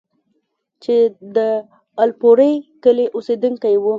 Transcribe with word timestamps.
چې 0.83 0.95
د 1.35 1.37
الپورۍ 2.03 2.53
کلي 2.83 3.05
اوسيدونکی 3.15 3.75
وو، 3.79 3.89